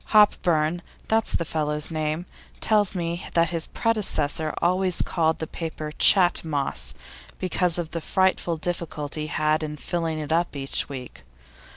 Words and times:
Hopburn 0.13 0.81
that's 1.07 1.33
the 1.33 1.45
fellow's 1.45 1.91
name 1.91 2.25
tells 2.59 2.95
me 2.95 3.27
that 3.35 3.51
his 3.51 3.67
predecessor 3.67 4.51
always 4.59 5.03
called 5.03 5.37
the 5.37 5.45
paper 5.45 5.91
Chat 5.91 6.43
moss, 6.43 6.95
because 7.37 7.77
of 7.77 7.91
the 7.91 8.01
frightful 8.01 8.57
difficulty 8.57 9.21
he 9.27 9.27
had 9.27 9.61
in 9.61 9.77
filling 9.77 10.17
it 10.17 10.31
up 10.31 10.55
each 10.55 10.89
week. 10.89 11.21